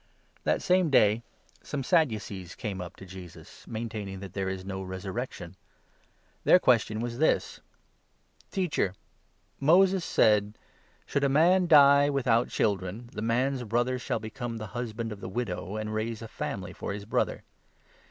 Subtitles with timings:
[0.01, 1.23] A Question That same day
[1.61, 5.49] some Sadducees came up to 23 about the Jesus, maintaining that there is no resurrection.
[5.53, 5.55] Resurrection.
[6.45, 7.61] Their question was this:—
[8.51, 8.95] "Teacher,
[9.59, 10.55] Moses said—
[11.05, 15.19] 24' Should a man die without children, the man's brother shall become the husband of
[15.21, 17.43] the widow, and raise a family for his brother.'